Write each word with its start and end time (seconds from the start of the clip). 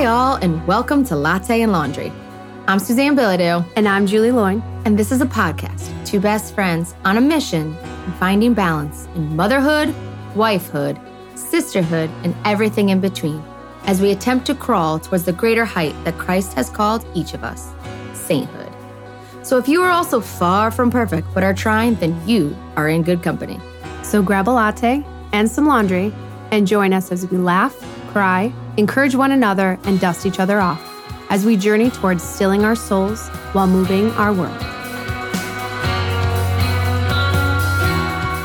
Hi, 0.00 0.06
all, 0.06 0.36
and 0.36 0.66
welcome 0.66 1.04
to 1.04 1.14
Latte 1.14 1.60
and 1.60 1.72
Laundry. 1.72 2.10
I'm 2.66 2.78
Suzanne 2.78 3.14
Bilodeau, 3.14 3.66
And 3.76 3.86
I'm 3.86 4.06
Julie 4.06 4.30
Loin. 4.30 4.62
and 4.86 4.98
this 4.98 5.12
is 5.12 5.20
a 5.20 5.26
podcast, 5.26 5.92
two 6.06 6.18
best 6.18 6.54
friends 6.54 6.94
on 7.04 7.18
a 7.18 7.20
mission 7.20 7.76
in 8.06 8.12
finding 8.12 8.54
balance 8.54 9.06
in 9.14 9.36
motherhood, 9.36 9.94
wifehood, 10.34 10.98
sisterhood, 11.36 12.08
and 12.24 12.34
everything 12.46 12.88
in 12.88 12.98
between 13.02 13.44
as 13.84 14.00
we 14.00 14.10
attempt 14.10 14.46
to 14.46 14.54
crawl 14.54 14.98
towards 14.98 15.26
the 15.26 15.34
greater 15.34 15.66
height 15.66 15.94
that 16.04 16.16
Christ 16.16 16.54
has 16.54 16.70
called 16.70 17.04
each 17.14 17.34
of 17.34 17.44
us 17.44 17.70
sainthood. 18.14 18.72
So 19.42 19.58
if 19.58 19.68
you 19.68 19.82
are 19.82 19.90
also 19.90 20.22
far 20.22 20.70
from 20.70 20.90
perfect 20.90 21.28
but 21.34 21.44
are 21.44 21.52
trying, 21.52 21.96
then 21.96 22.18
you 22.26 22.56
are 22.74 22.88
in 22.88 23.02
good 23.02 23.22
company. 23.22 23.60
So 24.02 24.22
grab 24.22 24.48
a 24.48 24.50
latte 24.50 25.04
and 25.32 25.46
some 25.46 25.66
laundry 25.66 26.10
and 26.52 26.66
join 26.66 26.94
us 26.94 27.12
as 27.12 27.30
we 27.30 27.36
laugh, 27.36 27.76
cry, 28.12 28.50
encourage 28.80 29.14
one 29.14 29.30
another, 29.30 29.78
and 29.84 30.00
dust 30.00 30.24
each 30.24 30.40
other 30.40 30.58
off 30.58 30.82
as 31.28 31.44
we 31.44 31.56
journey 31.56 31.90
towards 31.90 32.24
stilling 32.24 32.64
our 32.64 32.74
souls 32.74 33.28
while 33.52 33.66
moving 33.66 34.10
our 34.12 34.32
world. 34.32 34.56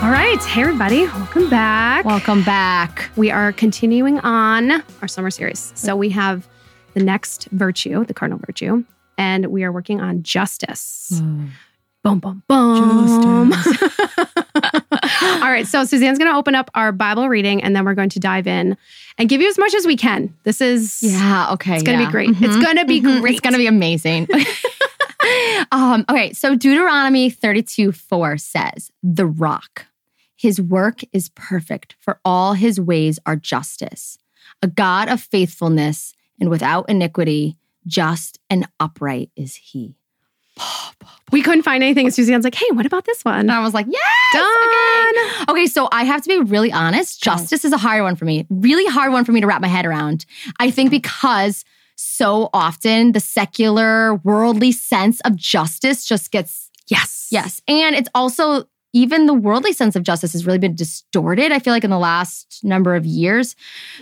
All 0.03 0.11
right, 0.11 0.38
hey 0.44 0.61
everybody, 0.61 1.05
welcome 1.05 1.49
back. 1.49 2.05
Welcome 2.05 2.44
back. 2.44 3.09
we 3.16 3.31
are 3.31 3.53
continuing 3.53 4.20
on 4.20 4.84
our 5.02 5.08
summer 5.08 5.31
series. 5.31 5.71
So 5.73 5.95
we 5.95 6.09
have 6.09 6.47
the 6.94 7.03
next 7.03 7.47
virtue, 7.52 8.05
the 8.05 8.13
cardinal 8.13 8.39
virtue, 8.45 8.83
and 9.17 9.47
we 9.47 9.63
are 9.63 9.72
working 9.72 10.02
on 10.02 10.22
justice. 10.22 11.11
Mm. 11.16 11.49
Boom, 12.03 12.20
boom, 12.20 12.44
boom. 12.47 13.53
All 15.45 15.52
right. 15.52 15.67
So 15.67 15.84
Suzanne's 15.84 16.17
going 16.17 16.31
to 16.31 16.35
open 16.35 16.55
up 16.55 16.72
our 16.73 16.91
Bible 16.91 17.30
reading 17.30 17.62
and 17.62 17.76
then 17.76 17.86
we're 17.86 17.94
going 17.94 18.09
to 18.09 18.20
dive 18.20 18.48
in 18.48 18.76
and 19.20 19.30
give 19.30 19.41
you 19.41 19.48
as 19.48 19.59
much 19.59 19.76
as 19.76 19.86
we 19.86 19.95
can. 19.95 20.34
This 20.44 20.59
is, 20.59 21.03
Yeah, 21.03 21.52
okay. 21.52 21.75
it's 21.75 21.83
going 21.83 22.00
to 22.00 22.03
yeah. 22.03 22.09
be 22.09 22.11
great. 22.11 22.30
It's 22.31 22.39
Mhm, 22.58 22.61
going 22.64 22.78
to 22.78 22.86
be 22.86 23.00
mhm, 23.00 23.22
great. 23.22 23.33
It's 23.33 23.42
going 23.42 23.53
to 23.53 23.59
be 23.59 23.67
amazing. 23.67 24.28
um, 25.72 26.03
okay, 26.09 26.34
so 26.34 26.56
Deuteronomy 26.56 27.30
32 27.30 27.92
4 27.92 28.38
says, 28.39 28.92
The 29.03 29.28
rock, 29.28 29.86
his 30.36 30.59
work 30.59 31.02
is 31.14 31.30
perfect, 31.36 31.95
for 32.00 32.19
all 32.25 32.53
his 32.53 32.81
ways 32.81 33.19
are 33.28 33.36
justice, 33.36 34.17
a 34.64 34.67
God 34.67 35.09
of 35.09 35.22
faithfulness 35.22 36.16
and 36.39 36.50
without 36.50 36.89
iniquity, 36.89 37.56
just 37.86 38.39
and 38.50 38.67
upright 38.80 39.30
is 39.36 39.56
he. 39.58 39.94
We 41.31 41.42
couldn't 41.42 41.64
find 41.64 41.84
anything. 41.84 42.06
And 42.06 42.14
Suzanne's 42.14 42.44
like, 42.44 42.56
hey, 42.56 42.66
what 42.72 42.86
about 42.86 43.06
this 43.06 43.23
one? 43.23 43.39
And 43.39 43.52
I 43.52 43.61
was 43.61 43.73
like, 43.73 43.88
yes, 43.89 44.34
Done. 44.34 45.44
Okay. 45.44 45.52
okay, 45.52 45.66
so 45.67 45.89
I 45.92 46.03
have 46.03 46.22
to 46.22 46.30
be 46.30 46.39
really 46.39 46.72
honest. 46.72 47.22
Justice 47.22 47.66
is 47.66 47.73
a 47.73 47.78
hard 47.78 48.03
one 48.03 48.16
for 48.16 48.25
me. 48.25 48.45
Really 48.50 48.86
hard 48.86 49.12
one 49.12 49.25
for 49.25 49.31
me 49.31 49.42
to 49.42 49.47
wrap 49.47 49.62
my 49.62 49.67
head 49.67 49.86
around. 49.86 50.25
I 50.59 50.72
think 50.72 50.92
because 50.92 51.66
so 51.95 52.50
often 52.53 53.14
the 53.14 53.20
secular, 53.20 54.16
worldly 54.16 54.72
sense 54.72 55.22
of 55.22 55.36
justice 55.36 56.06
just 56.06 56.31
gets 56.31 56.69
Yes. 56.88 57.28
yes. 57.31 57.62
And 57.67 57.95
it's 57.95 58.09
also 58.14 58.66
even 58.94 59.25
the 59.25 59.34
worldly 59.34 59.73
sense 59.73 59.95
of 59.95 60.03
justice 60.03 60.31
has 60.34 60.45
really 60.45 60.59
been 60.59 60.75
distorted, 60.75 61.52
I 61.52 61.59
feel 61.59 61.73
like, 61.73 61.84
in 61.84 61.90
the 61.90 61.97
last 62.00 62.62
number 62.64 62.95
of 62.95 63.06
years. 63.06 63.56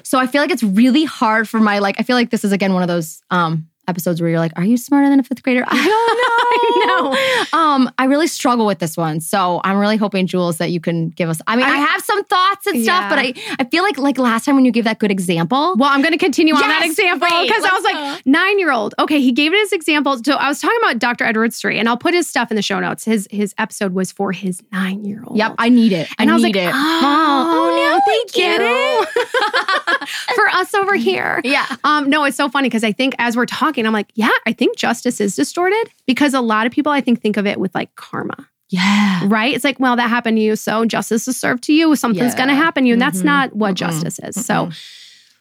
So 0.04 0.20
I 0.20 0.28
feel 0.28 0.42
like 0.42 0.52
it's 0.52 0.64
really 0.64 1.04
hard 1.06 1.50
for 1.50 1.60
my 1.60 1.80
like, 1.80 1.96
I 2.00 2.04
feel 2.04 2.16
like 2.16 2.30
this 2.30 2.44
is 2.44 2.52
again 2.52 2.74
one 2.74 2.84
of 2.84 2.88
those 2.88 3.22
um 3.32 3.70
episodes 3.88 4.22
where 4.22 4.30
you're 4.30 4.40
like, 4.40 4.54
are 4.56 4.64
you 4.64 4.78
smarter 4.78 5.10
than 5.10 5.20
a 5.20 5.24
fifth 5.24 5.44
grader? 5.44 5.64
I 5.68 5.76
don't 5.76 5.88
know. 6.18 6.34
I 6.54 7.50
know. 7.52 7.60
Um, 7.60 7.92
I 7.98 8.06
really 8.06 8.28
struggle 8.28 8.66
with 8.66 8.80
this 8.80 8.96
one. 8.98 9.20
So 9.22 9.62
I'm 9.64 9.78
really 9.78 9.98
hoping, 9.98 10.28
Jules, 10.28 10.58
that 10.58 10.72
you 10.72 10.80
can 10.80 11.10
give 11.10 11.30
us. 11.30 11.42
I 11.48 11.56
mean, 11.56 11.66
I, 11.66 11.70
I- 11.70 11.78
have 11.78 12.02
some 12.02 12.24
thoughts 12.26 12.66
and 12.68 12.84
stuff, 12.84 13.04
Yeah. 13.04 13.10
but 13.10 13.20
I, 13.20 13.34
I 13.60 13.64
feel 13.66 13.84
like 13.84 13.98
like 13.98 14.18
last 14.18 14.46
time 14.46 14.56
when 14.56 14.66
you 14.66 14.72
gave 14.72 14.84
that 14.86 15.00
good 15.00 15.12
example. 15.12 15.76
Well, 15.78 15.90
I'm 15.90 16.02
going 16.02 16.12
to 16.14 16.18
continue 16.18 16.54
on 16.56 16.62
that 16.62 16.84
example 16.84 17.28
because 17.28 17.64
I 17.64 17.74
was 17.74 17.84
like, 17.84 18.26
nine 18.26 18.58
year 18.60 18.72
old. 18.72 18.96
Okay, 19.00 19.22
he 19.22 19.32
gave 19.32 19.54
it 19.54 19.62
as 19.62 19.72
example. 19.74 20.18
So 20.24 20.34
I 20.36 20.48
was 20.48 20.60
talking 20.62 20.78
about 20.82 21.00
Dr. 21.00 21.24
Edward 21.26 21.54
Sri, 21.54 21.78
and 21.80 21.88
I'll 21.90 21.98
put 21.98 22.14
his 22.14 22.28
stuff 22.28 22.52
in 22.52 22.56
the 22.56 22.62
show 22.62 22.80
notes. 22.80 23.06
His 23.06 23.28
his 23.32 23.54
episode 23.58 23.94
was 23.94 24.12
for 24.12 24.32
his 24.32 24.62
nine 24.72 25.04
year 25.06 25.24
old. 25.26 25.38
Yep, 25.38 25.56
I 25.58 25.70
need 25.70 25.92
it. 25.94 26.08
I 26.18 26.24
and 26.24 26.30
I 26.30 26.34
was 26.34 26.44
need 26.44 26.56
like, 26.56 26.66
it. 26.68 26.72
oh, 26.74 27.74
now 27.76 28.00
they 28.06 28.14
I 28.14 28.26
get 28.34 28.62
it. 28.62 30.10
for 30.36 30.48
us 30.50 30.74
over 30.74 30.96
here. 30.96 31.42
yeah. 31.44 31.66
Um, 31.84 32.10
no, 32.10 32.24
it's 32.24 32.38
so 32.38 32.50
funny 32.50 32.68
because 32.70 32.84
I 32.84 32.92
think 32.92 33.14
as 33.20 33.36
we're 33.36 33.46
talking, 33.46 33.73
I'm 33.78 33.94
like, 33.94 34.10
yeah, 34.16 34.30
I 34.46 34.54
think 34.54 34.78
justice 34.78 35.20
is 35.22 35.36
distorted 35.36 35.86
because 36.08 36.34
a 36.34 36.42
lot 36.42 36.66
of 36.66 36.72
people 36.72 36.92
I 36.92 37.02
think 37.02 37.22
think 37.22 37.38
of 37.38 37.46
it 37.46 37.60
with 37.60 37.74
like 37.76 37.94
karma, 37.96 38.48
Yeah. 38.70 39.22
right? 39.28 39.54
It's 39.54 39.64
like, 39.64 39.80
well, 39.80 39.96
that 39.96 40.10
happened 40.10 40.38
to 40.38 40.42
you, 40.42 40.56
so 40.56 40.86
justice 40.86 41.28
is 41.28 41.38
served 41.38 41.64
to 41.66 41.74
you. 41.74 41.96
Something's 41.96 42.34
Yeah. 42.34 42.38
going 42.38 42.50
to 42.50 42.56
happen 42.56 42.84
to 42.84 42.88
you, 42.88 42.94
and 42.94 43.02
that's 43.02 43.22
Mhm. 43.22 43.26
not 43.26 43.56
what 43.56 43.72
Mm-mm. 43.74 43.78
justice 43.78 44.20
is. 44.24 44.46
So, 44.46 44.70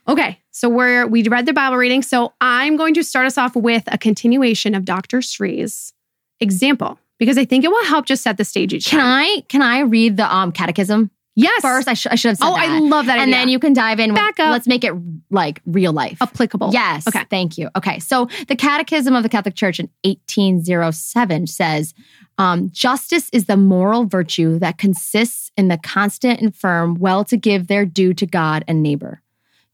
okay, 0.09 0.39
so 0.51 0.69
we're 0.69 1.07
we 1.07 1.23
read 1.25 1.47
the 1.47 1.53
Bible 1.53 1.77
reading. 1.77 2.03
So 2.03 2.33
I'm 2.41 2.77
going 2.77 2.95
to 2.95 3.03
start 3.05 3.27
us 3.27 3.39
off 3.39 3.55
with 3.57 3.85
a 3.89 3.99
continuation 3.99 4.75
of 4.75 4.85
Dr. 4.85 5.19
Sri's 5.23 5.93
example 6.41 6.99
because 7.19 7.39
I 7.39 7.45
think 7.45 7.65
it 7.65 7.69
will 7.69 7.85
help 7.85 8.07
just 8.07 8.23
set 8.23 8.37
the 8.37 8.45
stage 8.45 8.75
each 8.75 8.87
Can 8.87 8.99
time. 8.99 9.09
I 9.09 9.45
can 9.49 9.63
I 9.63 9.81
read 9.81 10.17
the 10.17 10.35
um 10.35 10.51
catechism 10.53 11.11
Yes. 11.35 11.63
first? 11.63 11.89
I, 11.89 11.95
sh- 11.95 12.09
I 12.11 12.15
should 12.15 12.31
have 12.31 12.39
said 12.39 12.47
oh, 12.49 12.55
that. 12.55 12.69
I 12.69 12.79
love 12.79 13.07
that 13.07 13.13
and 13.19 13.23
idea. 13.23 13.35
then 13.35 13.49
you 13.49 13.59
can 13.59 13.73
dive 13.73 13.99
in. 14.01 14.11
with- 14.11 14.17
Back 14.17 14.39
up. 14.39 14.53
Let's 14.53 14.67
make 14.67 14.85
it 14.85 14.93
like 15.31 15.61
real 15.65 15.93
life. 15.93 16.19
applicable. 16.21 16.71
Yes. 16.73 17.07
Okay. 17.09 17.25
Thank 17.31 17.57
you. 17.57 17.71
Okay. 17.77 17.99
So 18.01 18.29
the 18.49 18.57
Catechism 18.57 19.15
of 19.15 19.23
the 19.23 19.29
Catholic 19.29 19.55
Church 19.55 19.81
in 19.81 19.89
1807 20.05 21.47
says 21.47 21.95
um, 22.39 22.71
justice 22.71 23.31
is 23.33 23.47
the 23.47 23.57
moral 23.57 24.05
virtue 24.05 24.59
that 24.59 24.79
consists 24.79 25.51
in 25.57 25.69
the 25.69 25.79
constant 25.79 26.41
and 26.41 26.55
firm 26.55 26.95
well 26.97 27.25
to 27.25 27.37
give 27.37 27.67
their 27.67 27.87
due 27.87 28.13
to 28.15 28.27
God 28.27 28.65
and 28.69 28.83
neighbor. 28.83 29.23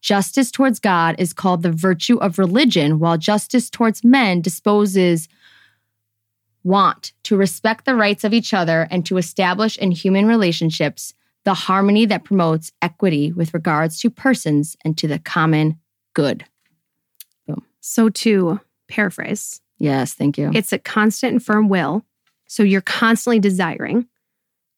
Justice 0.01 0.53
towards 0.53 0.79
God 0.79 1.17
is 1.19 1.33
called 1.33 1.63
the 1.63 1.73
virtue 1.73 2.19
of 2.19 2.39
religion, 2.39 3.01
while 3.01 3.19
justice 3.19 3.69
towards 3.69 4.05
men 4.05 4.41
disposes 4.41 5.29
want 6.63 7.13
to 7.25 7.37
respect 7.37 7.85
the 7.85 7.95
rights 7.95 8.23
of 8.25 8.33
each 8.33 8.55
other 8.55 8.87
and 8.91 9.05
to 9.07 9.17
establish 9.17 9.77
in 9.79 9.91
human 9.91 10.27
relationships 10.27 11.15
the 11.45 11.55
harmony 11.55 12.05
that 12.07 12.25
promotes 12.25 12.71
equity 12.83 13.33
with 13.33 13.55
regards 13.55 13.99
to 14.01 14.11
persons 14.11 14.77
and 14.85 14.99
to 14.99 15.07
the 15.09 15.19
common 15.19 15.79
good. 16.15 16.45
Boom. 17.47 17.65
So 17.81 18.09
to 18.11 18.61
paraphrase, 18.89 19.61
Yes, 19.79 20.15
thank 20.15 20.37
you. 20.37 20.51
it's 20.55 20.73
a 20.73 20.79
constant 20.79 21.33
and 21.35 21.45
firm 21.45 21.69
will. 21.69 22.05
So 22.49 22.63
you're 22.63 22.81
constantly 22.81 23.39
desiring 23.39 24.07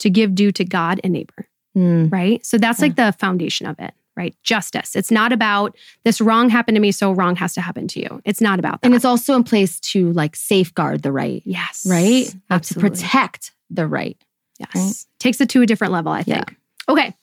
to 0.00 0.10
give 0.10 0.34
due 0.34 0.52
to 0.52 0.64
God 0.64 1.00
and 1.04 1.12
neighbor, 1.12 1.46
Mm, 1.76 2.10
right? 2.12 2.44
So 2.44 2.58
that's 2.58 2.80
like 2.80 2.96
the 2.96 3.12
foundation 3.18 3.66
of 3.66 3.78
it, 3.78 3.94
right? 4.16 4.34
Justice. 4.42 4.96
It's 4.96 5.10
not 5.12 5.32
about 5.32 5.76
this 6.04 6.20
wrong 6.20 6.48
happened 6.50 6.74
to 6.74 6.80
me, 6.80 6.90
so 6.90 7.12
wrong 7.12 7.36
has 7.36 7.54
to 7.54 7.60
happen 7.60 7.86
to 7.88 8.00
you. 8.00 8.20
It's 8.24 8.40
not 8.40 8.58
about 8.58 8.80
that. 8.82 8.86
And 8.86 8.94
it's 8.94 9.04
also 9.04 9.34
in 9.36 9.44
place 9.44 9.78
to 9.80 10.12
like 10.12 10.34
safeguard 10.36 11.02
the 11.02 11.12
right, 11.12 11.42
yes, 11.44 11.86
right? 11.88 12.34
Like, 12.50 12.62
To 12.62 12.74
protect 12.80 13.52
the 13.70 13.86
right. 13.86 14.20
Yes. 14.60 14.74
right? 14.74 14.94
Takes 15.18 15.40
it 15.40 15.48
to 15.50 15.62
a 15.62 15.66
different 15.66 15.92
level, 15.92 16.12
I 16.12 16.22
think. 16.22 16.56
Okay. 16.88 17.14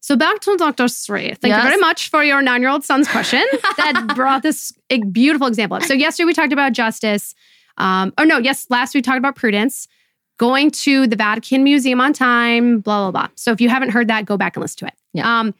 So 0.00 0.16
back 0.16 0.40
to 0.40 0.56
Dr. 0.56 0.86
Sri. 0.88 1.34
Thank 1.34 1.54
you 1.54 1.62
very 1.62 1.78
much 1.78 2.10
for 2.10 2.22
your 2.22 2.42
nine-year-old 2.42 2.84
son's 2.84 3.08
question 3.08 3.42
that 3.78 4.12
brought 4.14 4.42
this 4.42 4.72
beautiful 5.12 5.46
example 5.46 5.78
up. 5.78 5.82
So 5.84 5.94
yesterday 5.94 6.26
we 6.26 6.34
talked 6.34 6.52
about 6.52 6.72
justice. 6.72 7.34
Um, 7.78 8.12
oh 8.18 8.24
no, 8.24 8.36
yes, 8.36 8.66
last 8.68 8.94
we 8.94 9.00
talked 9.00 9.16
about 9.16 9.34
prudence, 9.34 9.88
going 10.36 10.70
to 10.72 11.06
the 11.06 11.16
Vatican 11.16 11.64
Museum 11.64 12.02
on 12.02 12.12
time, 12.12 12.80
blah, 12.80 13.10
blah, 13.10 13.22
blah. 13.22 13.28
So 13.34 13.50
if 13.50 13.62
you 13.62 13.70
haven't 13.70 13.90
heard 13.90 14.08
that, 14.08 14.26
go 14.26 14.36
back 14.36 14.56
and 14.56 14.62
listen 14.62 14.80
to 14.80 14.86
it. 14.88 14.94
Yeah. 15.14 15.40
Um, 15.40 15.54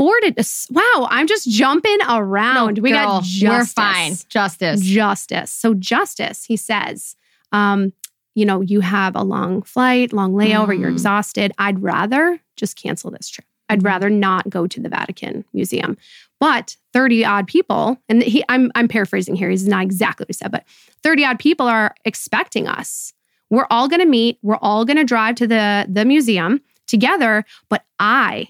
Ford, 0.00 0.22
wow, 0.70 1.08
I'm 1.10 1.26
just 1.26 1.50
jumping 1.50 1.98
around. 2.08 2.78
we 2.78 2.90
got 2.90 3.06
Girl, 3.06 3.20
justice. 3.20 3.42
We're 3.42 3.64
fine. 3.66 4.12
Justice. 4.28 4.80
Justice. 4.80 5.50
So 5.50 5.74
justice, 5.74 6.44
he 6.44 6.56
says, 6.56 7.16
um, 7.52 7.92
you 8.40 8.46
know, 8.46 8.62
you 8.62 8.80
have 8.80 9.14
a 9.14 9.22
long 9.22 9.60
flight, 9.60 10.14
long 10.14 10.32
layover, 10.32 10.76
you're 10.78 10.88
Mm. 10.90 10.94
exhausted. 10.94 11.52
I'd 11.58 11.82
rather 11.82 12.40
just 12.56 12.74
cancel 12.74 13.10
this 13.10 13.28
trip. 13.28 13.46
I'd 13.68 13.84
rather 13.84 14.08
not 14.08 14.48
go 14.48 14.66
to 14.66 14.80
the 14.80 14.88
Vatican 14.88 15.44
Museum. 15.52 15.98
But 16.40 16.76
30 16.94 17.22
odd 17.24 17.46
people, 17.46 17.98
and 18.08 18.22
he 18.22 18.42
I'm 18.48 18.72
I'm 18.74 18.88
paraphrasing 18.88 19.36
here, 19.36 19.50
he's 19.50 19.68
not 19.68 19.82
exactly 19.82 20.24
what 20.24 20.30
he 20.30 20.32
said, 20.32 20.50
but 20.50 20.64
30 21.02 21.24
odd 21.26 21.38
people 21.38 21.66
are 21.68 21.94
expecting 22.06 22.66
us. 22.66 23.12
We're 23.50 23.66
all 23.70 23.88
gonna 23.88 24.06
meet, 24.06 24.38
we're 24.42 24.56
all 24.62 24.86
gonna 24.86 25.04
drive 25.04 25.34
to 25.36 25.46
the, 25.46 25.86
the 25.88 26.04
museum 26.06 26.62
together, 26.86 27.44
but 27.68 27.84
I 27.98 28.48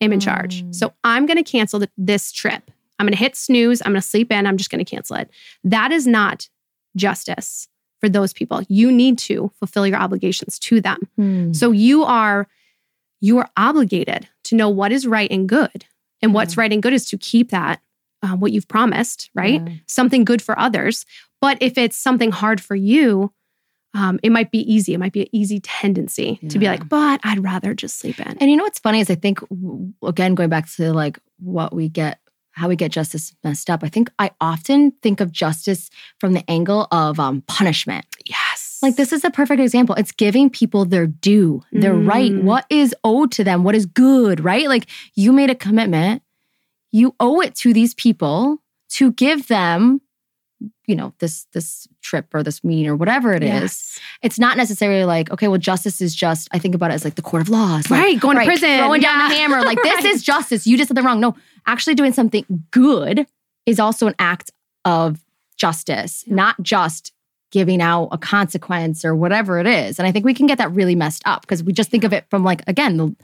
am 0.00 0.12
in 0.12 0.18
charge. 0.18 0.64
Mm. 0.64 0.74
So 0.74 0.92
I'm 1.04 1.24
gonna 1.24 1.44
cancel 1.44 1.78
th- 1.78 1.90
this 1.96 2.32
trip. 2.32 2.68
I'm 2.98 3.06
gonna 3.06 3.16
hit 3.16 3.36
snooze, 3.36 3.80
I'm 3.82 3.92
gonna 3.92 4.02
sleep 4.02 4.32
in, 4.32 4.44
I'm 4.46 4.56
just 4.56 4.70
gonna 4.70 4.84
cancel 4.84 5.14
it. 5.16 5.30
That 5.62 5.92
is 5.92 6.04
not 6.06 6.48
justice 6.96 7.68
for 8.04 8.10
those 8.10 8.34
people. 8.34 8.60
You 8.68 8.92
need 8.92 9.16
to 9.20 9.50
fulfill 9.58 9.86
your 9.86 9.96
obligations 9.96 10.58
to 10.58 10.82
them. 10.82 11.08
Hmm. 11.16 11.52
So 11.54 11.70
you 11.70 12.04
are 12.04 12.46
you 13.22 13.38
are 13.38 13.48
obligated 13.56 14.28
to 14.44 14.54
know 14.54 14.68
what 14.68 14.92
is 14.92 15.06
right 15.06 15.30
and 15.30 15.48
good. 15.48 15.86
And 16.20 16.34
what's 16.34 16.58
right 16.58 16.70
and 16.70 16.82
good 16.82 16.92
is 16.92 17.06
to 17.06 17.18
keep 17.18 17.50
that 17.50 17.80
um, 18.22 18.40
what 18.40 18.52
you've 18.52 18.68
promised, 18.68 19.30
right? 19.34 19.66
Yeah. 19.66 19.74
Something 19.86 20.24
good 20.24 20.42
for 20.42 20.58
others. 20.58 21.06
But 21.40 21.56
if 21.62 21.78
it's 21.78 21.96
something 21.96 22.30
hard 22.30 22.60
for 22.60 22.74
you, 22.74 23.32
um, 23.94 24.20
it 24.22 24.30
might 24.30 24.50
be 24.50 24.60
easy. 24.70 24.92
It 24.92 24.98
might 24.98 25.12
be 25.12 25.22
an 25.22 25.28
easy 25.32 25.60
tendency 25.60 26.38
to 26.48 26.58
be 26.58 26.66
like, 26.66 26.88
but 26.88 27.20
I'd 27.24 27.42
rather 27.42 27.74
just 27.74 27.98
sleep 27.98 28.18
in. 28.18 28.36
And 28.38 28.50
you 28.50 28.56
know 28.56 28.64
what's 28.64 28.78
funny 28.78 29.00
is 29.00 29.08
I 29.08 29.14
think 29.14 29.38
again 30.02 30.34
going 30.34 30.50
back 30.50 30.70
to 30.74 30.92
like 30.92 31.18
what 31.38 31.72
we 31.72 31.88
get 31.88 32.18
how 32.54 32.68
we 32.68 32.76
get 32.76 32.92
justice 32.92 33.34
messed 33.42 33.68
up. 33.68 33.82
I 33.82 33.88
think 33.88 34.10
I 34.18 34.30
often 34.40 34.92
think 35.02 35.20
of 35.20 35.32
justice 35.32 35.90
from 36.20 36.32
the 36.32 36.48
angle 36.48 36.86
of 36.92 37.18
um, 37.18 37.42
punishment. 37.48 38.06
Yes. 38.26 38.78
Like 38.82 38.96
this 38.96 39.12
is 39.12 39.24
a 39.24 39.30
perfect 39.30 39.60
example. 39.60 39.94
It's 39.96 40.12
giving 40.12 40.50
people 40.50 40.84
their 40.84 41.06
due, 41.06 41.62
their 41.72 41.94
Mm. 41.94 42.08
right, 42.08 42.34
what 42.36 42.66
is 42.70 42.94
owed 43.02 43.32
to 43.32 43.44
them, 43.44 43.64
what 43.64 43.74
is 43.74 43.86
good, 43.86 44.44
right? 44.44 44.68
Like 44.68 44.86
you 45.14 45.32
made 45.32 45.50
a 45.50 45.54
commitment, 45.54 46.22
you 46.92 47.14
owe 47.18 47.40
it 47.40 47.54
to 47.56 47.72
these 47.72 47.94
people 47.94 48.58
to 48.90 49.10
give 49.12 49.48
them, 49.48 50.00
you 50.86 50.94
know, 50.94 51.12
this 51.18 51.46
this 51.52 51.88
trip 52.02 52.26
or 52.34 52.42
this 52.42 52.62
meeting 52.62 52.86
or 52.86 52.94
whatever 52.94 53.32
it 53.32 53.42
is. 53.42 53.50
Yes. 53.50 54.00
It's 54.22 54.38
not 54.38 54.56
necessarily 54.58 55.04
like, 55.04 55.30
okay, 55.30 55.48
well, 55.48 55.58
justice 55.58 56.00
is 56.02 56.14
just. 56.14 56.46
I 56.52 56.58
think 56.58 56.74
about 56.74 56.90
it 56.90 56.94
as 56.94 57.04
like 57.04 57.14
the 57.16 57.22
court 57.22 57.40
of 57.42 57.48
law, 57.48 57.78
It's 57.78 57.90
like, 57.90 58.00
Right, 58.02 58.20
going 58.20 58.36
to 58.38 58.44
prison. 58.44 58.78
throwing 58.78 59.00
down 59.00 59.18
the 59.28 59.34
hammer. 59.34 59.62
Like 59.62 59.78
this 59.82 59.94
Right. 60.04 60.12
is 60.14 60.22
justice. 60.22 60.66
You 60.66 60.76
did 60.76 60.86
something 60.86 61.04
wrong. 61.04 61.20
No, 61.20 61.34
actually 61.66 61.94
doing 61.94 62.12
something 62.12 62.44
good 62.70 63.26
is 63.66 63.80
also 63.80 64.06
an 64.06 64.14
act 64.18 64.50
of 64.84 65.24
justice, 65.56 66.24
not 66.26 66.60
just 66.62 67.12
giving 67.50 67.80
out 67.80 68.08
a 68.10 68.18
consequence 68.18 69.04
or 69.04 69.14
whatever 69.14 69.58
it 69.60 69.66
is. 69.66 69.98
And 69.98 70.08
I 70.08 70.12
think 70.12 70.24
we 70.24 70.34
can 70.34 70.46
get 70.46 70.58
that 70.58 70.72
really 70.72 70.94
messed 70.94 71.22
up 71.24 71.42
because 71.42 71.62
we 71.62 71.72
just 71.72 71.90
think 71.90 72.04
of 72.04 72.12
it 72.12 72.26
from 72.28 72.44
like 72.44 72.62
again 72.66 72.96
the 72.96 73.14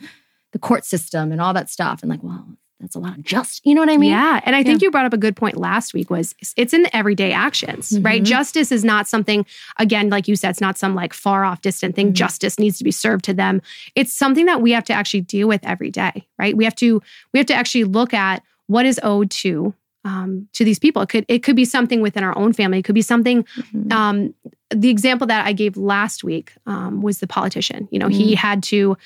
the 0.52 0.58
court 0.58 0.84
system 0.84 1.30
and 1.30 1.40
all 1.40 1.54
that 1.54 1.70
stuff, 1.70 2.02
and 2.02 2.10
like, 2.10 2.22
well, 2.22 2.44
that's 2.80 2.94
a 2.94 2.98
lot 2.98 3.18
of 3.18 3.22
just. 3.22 3.60
You 3.64 3.74
know 3.74 3.82
what 3.82 3.90
I 3.90 3.96
mean? 3.98 4.10
yeah, 4.10 4.40
and 4.44 4.56
I 4.56 4.62
think 4.62 4.80
you 4.82 4.90
brought 4.90 5.04
up 5.04 5.12
a 5.12 5.18
good 5.18 5.36
point 5.36 5.56
last 5.56 5.92
week. 5.94 6.08
Was 6.10 6.34
it's 6.56 6.72
in 6.72 6.82
the 6.82 6.96
everyday 6.96 7.32
actions, 7.32 7.98
right? 8.00 8.22
Mhm. 8.22 8.26
Justice 8.26 8.72
is 8.72 8.84
not 8.84 9.06
something 9.06 9.44
again, 9.78 10.08
like 10.10 10.26
you 10.28 10.36
said, 10.36 10.50
it's 10.50 10.60
not 10.60 10.78
some 10.78 10.94
like 10.94 11.12
far 11.12 11.44
off 11.44 11.60
distant 11.60 11.94
thing. 11.94 12.10
Mhm. 12.10 12.14
Justice 12.14 12.58
needs 12.58 12.78
to 12.78 12.84
be 12.84 12.90
served 12.90 13.24
to 13.26 13.34
them. 13.34 13.60
It's 13.94 14.12
something 14.12 14.46
that 14.46 14.62
we 14.62 14.70
have 14.72 14.84
to 14.84 14.92
actually 14.94 15.20
deal 15.22 15.46
with 15.46 15.60
every 15.64 15.90
day, 15.90 16.26
right? 16.38 16.56
We 16.56 16.64
have 16.64 16.74
to 16.76 17.02
we 17.32 17.38
have 17.38 17.46
to 17.46 17.54
actually 17.54 17.84
look 17.84 18.14
at 18.14 18.42
what 18.66 18.86
is 18.86 18.98
owed 19.02 19.30
to 19.30 19.74
um, 20.04 20.48
to 20.54 20.64
these 20.64 20.78
people. 20.78 21.02
It 21.02 21.10
could 21.10 21.26
it 21.28 21.42
could 21.42 21.56
be 21.56 21.66
something 21.66 22.00
within 22.00 22.24
our 22.24 22.36
own 22.38 22.54
family. 22.54 22.78
It 22.78 22.84
could 22.84 22.94
be 22.94 23.02
something 23.02 23.44
Mhm. 23.74 23.92
um, 23.92 24.34
the 24.74 24.88
example 24.88 25.26
that 25.26 25.44
I 25.46 25.52
gave 25.52 25.76
last 25.76 26.24
week 26.24 26.52
um, 26.64 27.02
was 27.02 27.18
the 27.18 27.26
politician. 27.26 27.88
You 27.90 27.98
know, 27.98 28.08
he 28.08 28.34
had 28.34 28.62
to 28.64 28.96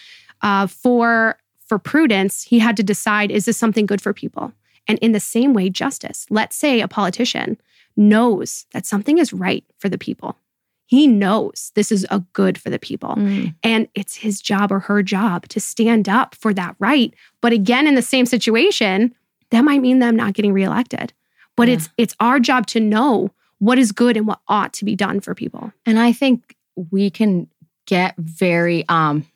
uh, 0.42 0.66
for 0.68 1.36
for 1.74 1.78
prudence, 1.80 2.44
he 2.44 2.60
had 2.60 2.76
to 2.76 2.84
decide 2.84 3.32
is 3.32 3.46
this 3.46 3.56
something 3.56 3.84
good 3.84 4.00
for 4.00 4.12
people? 4.12 4.52
And 4.86 4.96
in 5.00 5.10
the 5.10 5.18
same 5.18 5.54
way, 5.54 5.70
justice. 5.70 6.24
Let's 6.30 6.54
say 6.54 6.80
a 6.80 6.86
politician 6.86 7.56
knows 7.96 8.66
that 8.72 8.86
something 8.86 9.18
is 9.18 9.32
right 9.32 9.64
for 9.78 9.88
the 9.88 9.98
people. 9.98 10.38
He 10.86 11.08
knows 11.08 11.72
this 11.74 11.90
is 11.90 12.06
a 12.12 12.20
good 12.32 12.58
for 12.58 12.70
the 12.70 12.78
people. 12.78 13.16
Mm. 13.16 13.56
And 13.64 13.88
it's 13.96 14.14
his 14.14 14.40
job 14.40 14.70
or 14.70 14.78
her 14.80 15.02
job 15.02 15.48
to 15.48 15.58
stand 15.58 16.08
up 16.08 16.36
for 16.36 16.54
that 16.54 16.76
right. 16.78 17.12
But 17.40 17.52
again, 17.52 17.88
in 17.88 17.96
the 17.96 18.02
same 18.02 18.26
situation, 18.26 19.12
that 19.50 19.62
might 19.64 19.80
mean 19.80 19.98
them 19.98 20.14
not 20.14 20.34
getting 20.34 20.52
reelected. 20.52 21.12
But 21.56 21.66
Yeah. 21.66 21.74
it's 21.74 21.88
it's 21.96 22.14
our 22.20 22.38
job 22.38 22.68
to 22.68 22.78
know 22.78 23.32
what 23.58 23.78
is 23.78 23.90
good 23.90 24.16
and 24.16 24.28
what 24.28 24.40
ought 24.46 24.72
to 24.74 24.84
be 24.84 24.94
done 24.94 25.18
for 25.18 25.34
people. 25.34 25.72
And 25.86 25.98
I 25.98 26.12
think 26.12 26.54
we 26.92 27.10
can 27.10 27.48
get 27.86 28.14
very 28.16 28.88
um 28.88 29.26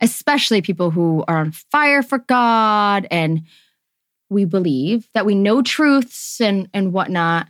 especially 0.00 0.62
people 0.62 0.90
who 0.90 1.24
are 1.28 1.38
on 1.38 1.52
fire 1.52 2.02
for 2.02 2.18
God 2.18 3.06
and 3.10 3.42
we 4.28 4.44
believe 4.44 5.08
that 5.14 5.26
we 5.26 5.34
know 5.34 5.62
truths 5.62 6.40
and 6.40 6.68
and 6.72 6.92
whatnot. 6.92 7.48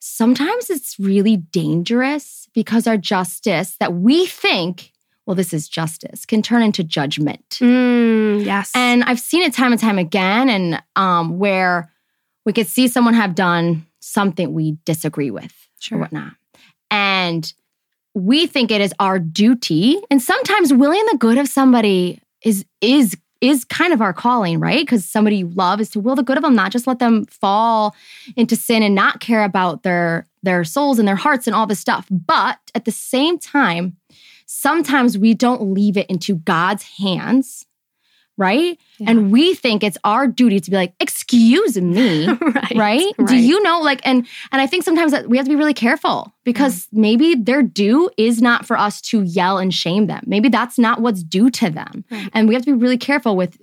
Sometimes 0.00 0.70
it's 0.70 0.98
really 0.98 1.36
dangerous 1.36 2.48
because 2.54 2.86
our 2.86 2.96
justice 2.96 3.76
that 3.78 3.94
we 3.94 4.26
think, 4.26 4.90
well, 5.26 5.36
this 5.36 5.52
is 5.52 5.68
justice, 5.68 6.26
can 6.26 6.42
turn 6.42 6.62
into 6.62 6.82
judgment. 6.82 7.48
Mm, 7.60 8.44
yes. 8.44 8.72
And 8.74 9.04
I've 9.04 9.20
seen 9.20 9.42
it 9.42 9.52
time 9.54 9.70
and 9.72 9.80
time 9.80 9.98
again, 9.98 10.48
and 10.48 10.82
um, 10.96 11.38
where 11.38 11.92
we 12.44 12.52
could 12.52 12.66
see 12.66 12.88
someone 12.88 13.14
have 13.14 13.34
done 13.36 13.86
something 14.00 14.52
we 14.52 14.76
disagree 14.84 15.30
with 15.30 15.54
Sure. 15.78 15.98
or 15.98 16.00
whatnot. 16.00 16.32
And 16.90 17.52
we 18.14 18.46
think 18.46 18.70
it 18.70 18.80
is 18.80 18.92
our 18.98 19.18
duty. 19.18 20.00
And 20.10 20.20
sometimes 20.20 20.72
willing 20.72 21.04
the 21.10 21.18
good 21.18 21.38
of 21.38 21.48
somebody 21.48 22.20
is 22.42 22.64
is 22.80 23.16
is 23.40 23.64
kind 23.64 23.92
of 23.92 24.00
our 24.00 24.12
calling, 24.12 24.60
right? 24.60 24.86
Because 24.86 25.04
somebody 25.04 25.38
you 25.38 25.48
love 25.48 25.80
is 25.80 25.90
to 25.90 26.00
will 26.00 26.14
the 26.14 26.22
good 26.22 26.36
of 26.36 26.44
them, 26.44 26.54
not 26.54 26.70
just 26.70 26.86
let 26.86 27.00
them 27.00 27.26
fall 27.26 27.94
into 28.36 28.54
sin 28.54 28.84
and 28.84 28.94
not 28.94 29.20
care 29.20 29.42
about 29.42 29.82
their 29.82 30.26
their 30.42 30.64
souls 30.64 30.98
and 30.98 31.06
their 31.06 31.16
hearts 31.16 31.46
and 31.46 31.54
all 31.54 31.66
this 31.66 31.80
stuff. 31.80 32.06
But 32.10 32.58
at 32.74 32.84
the 32.84 32.92
same 32.92 33.38
time, 33.38 33.96
sometimes 34.46 35.18
we 35.18 35.34
don't 35.34 35.72
leave 35.74 35.96
it 35.96 36.08
into 36.08 36.36
God's 36.36 36.84
hands, 36.84 37.66
right? 38.42 38.76
Yeah. 38.98 39.10
And 39.10 39.30
we 39.30 39.54
think 39.54 39.84
it's 39.84 39.96
our 40.02 40.26
duty 40.26 40.58
to 40.58 40.70
be 40.70 40.76
like, 40.76 40.94
excuse 40.98 41.80
me, 41.80 42.26
right. 42.40 42.74
right? 42.74 43.12
Do 43.26 43.36
you 43.36 43.62
know 43.62 43.80
like 43.80 44.00
and 44.04 44.26
and 44.50 44.60
I 44.60 44.66
think 44.66 44.82
sometimes 44.82 45.12
that 45.12 45.28
we 45.28 45.36
have 45.36 45.46
to 45.46 45.50
be 45.50 45.54
really 45.56 45.74
careful 45.74 46.34
because 46.44 46.86
mm-hmm. 46.86 47.00
maybe 47.00 47.34
their 47.36 47.62
due 47.62 48.10
is 48.18 48.42
not 48.42 48.66
for 48.66 48.76
us 48.76 49.00
to 49.02 49.22
yell 49.22 49.58
and 49.58 49.72
shame 49.72 50.08
them. 50.08 50.24
Maybe 50.26 50.48
that's 50.48 50.76
not 50.76 51.00
what's 51.00 51.22
due 51.22 51.50
to 51.50 51.70
them. 51.70 52.04
Right. 52.10 52.30
And 52.34 52.48
we 52.48 52.54
have 52.54 52.64
to 52.64 52.72
be 52.74 52.82
really 52.82 52.98
careful 52.98 53.36
with 53.36 53.62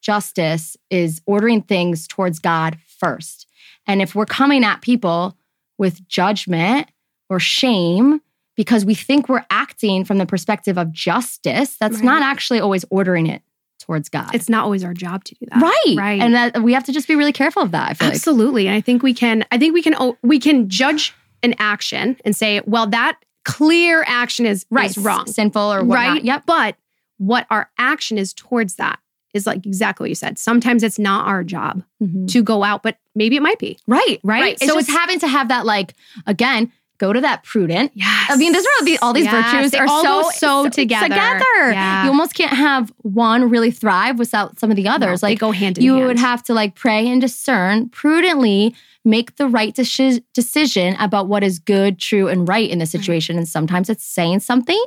justice 0.00 0.76
is 0.90 1.20
ordering 1.26 1.62
things 1.62 2.06
towards 2.06 2.38
God 2.38 2.78
first. 2.86 3.48
And 3.88 4.00
if 4.00 4.14
we're 4.14 4.26
coming 4.26 4.62
at 4.62 4.80
people 4.80 5.36
with 5.76 6.06
judgment 6.06 6.88
or 7.28 7.40
shame 7.40 8.20
because 8.54 8.84
we 8.84 8.94
think 8.94 9.28
we're 9.28 9.46
acting 9.50 10.04
from 10.04 10.18
the 10.18 10.26
perspective 10.26 10.78
of 10.78 10.92
justice, 10.92 11.76
that's 11.80 11.96
Right. 11.96 12.04
not 12.04 12.22
actually 12.22 12.60
always 12.60 12.84
ordering 12.90 13.26
it 13.26 13.42
towards 13.84 14.08
God. 14.08 14.34
It's 14.34 14.48
not 14.48 14.64
always 14.64 14.82
our 14.82 14.94
job 14.94 15.24
to 15.24 15.34
do 15.34 15.46
that. 15.50 15.60
right. 15.60 15.96
Right. 15.96 16.20
And 16.20 16.34
that 16.34 16.62
we 16.62 16.72
have 16.72 16.84
to 16.84 16.92
just 16.92 17.06
be 17.06 17.14
really 17.14 17.32
careful 17.32 17.62
of 17.62 17.70
that. 17.72 17.90
I 17.90 17.94
feel 17.94 18.08
like. 18.08 18.14
Absolutely. 18.16 18.66
And 18.66 18.76
I 18.76 18.80
think 18.80 19.02
we 19.02 19.12
can 19.12 19.44
I 19.52 19.58
think 19.58 19.74
we 19.74 19.82
can 19.82 19.94
oh, 19.98 20.16
we 20.22 20.38
can 20.38 20.68
judge 20.68 21.14
an 21.42 21.54
action 21.58 22.16
and 22.24 22.34
say, 22.34 22.62
well, 22.64 22.86
that 22.88 23.18
clear 23.44 24.04
action 24.06 24.46
is, 24.46 24.64
is 24.82 24.98
wrong. 24.98 25.26
sinful 25.26 25.60
or 25.60 25.84
whatnot. 25.84 26.14
right? 26.14 26.24
Yep. 26.24 26.42
But 26.46 26.76
what 27.18 27.46
our 27.50 27.70
action 27.78 28.16
is 28.16 28.32
towards 28.32 28.76
that 28.76 28.98
is 29.34 29.46
like 29.46 29.66
exactly 29.66 30.04
what 30.04 30.08
you 30.08 30.14
said. 30.14 30.38
Sometimes 30.38 30.82
it's 30.82 30.98
not 30.98 31.26
our 31.26 31.44
job 31.44 31.82
mm-hmm. 32.02 32.26
to 32.26 32.42
go 32.42 32.62
out, 32.62 32.82
but 32.82 32.96
maybe 33.14 33.36
it 33.36 33.42
might 33.42 33.58
be. 33.58 33.78
Right. 33.86 34.20
Right? 34.22 34.54
It's 34.54 34.66
so 34.66 34.78
it's 34.78 34.86
just- 34.86 34.98
having 34.98 35.18
to 35.20 35.28
have 35.28 35.48
that 35.48 35.66
like 35.66 35.94
again. 36.26 36.72
Go 37.04 37.12
to 37.12 37.20
that 37.20 37.42
prudent. 37.44 37.92
Yes. 37.94 38.30
I 38.30 38.36
mean, 38.36 38.52
these 38.54 38.64
are 38.64 38.96
all 39.02 39.12
these 39.12 39.26
Yes. 39.26 39.52
virtues 39.52 39.70
They 39.72 39.78
are 39.78 39.86
so 39.88 40.30
so 40.34 40.68
together. 40.70 41.08
Together, 41.08 41.72
Yeah. 41.72 42.04
you 42.04 42.08
almost 42.08 42.34
can't 42.34 42.52
have 42.54 42.90
one 43.02 43.50
really 43.50 43.70
thrive 43.70 44.18
without 44.18 44.58
some 44.58 44.70
of 44.70 44.76
the 44.76 44.88
others. 44.88 45.20
No, 45.22 45.26
they 45.28 45.32
like 45.34 45.38
go 45.38 45.50
hand 45.50 45.76
in 45.76 45.84
you 45.84 45.94
hand. 45.96 46.06
would 46.06 46.18
have 46.18 46.42
to 46.44 46.54
like 46.54 46.74
pray 46.74 47.06
and 47.06 47.20
discern 47.20 47.90
prudently, 47.90 48.74
make 49.04 49.36
the 49.36 49.46
right 49.48 49.74
deci- 49.76 50.22
decision 50.32 50.96
about 50.98 51.28
what 51.28 51.42
is 51.44 51.58
good, 51.58 51.98
true, 51.98 52.26
and 52.28 52.48
right 52.48 52.70
in 52.70 52.78
the 52.78 52.86
situation. 52.86 53.36
And 53.36 53.46
sometimes 53.46 53.90
it's 53.90 54.04
saying 54.04 54.40
something, 54.40 54.82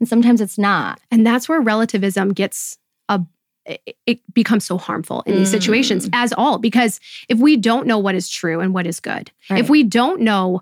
and 0.00 0.08
sometimes 0.08 0.40
it's 0.40 0.58
not. 0.58 0.98
And 1.12 1.24
that's 1.24 1.48
where 1.48 1.60
relativism 1.60 2.32
gets 2.32 2.76
a 3.08 3.20
it- 3.68 3.96
it 4.06 4.18
becomes 4.34 4.64
so 4.64 4.78
harmful 4.78 5.22
in 5.26 5.36
these 5.36 5.48
Mm. 5.48 5.58
situations 5.58 6.08
as 6.12 6.32
all 6.32 6.58
because 6.58 7.00
if 7.28 7.36
we 7.38 7.56
don't 7.56 7.84
know 7.86 7.98
what 7.98 8.14
is 8.14 8.28
true 8.28 8.60
and 8.60 8.72
what 8.72 8.86
is 8.86 9.00
good, 9.00 9.30
Right. 9.50 9.58
if 9.58 9.68
we 9.68 9.82
don't 9.82 10.20
know 10.20 10.60